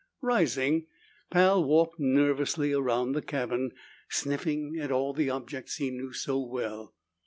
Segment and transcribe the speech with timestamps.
[0.23, 0.87] Rising,
[1.29, 3.69] Pal walked nervously around the cabin,
[4.09, 6.95] sniffing at all the objects he knew so well.